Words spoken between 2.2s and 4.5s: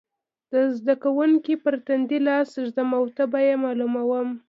لاس ږدم او تبه یې معلوموم.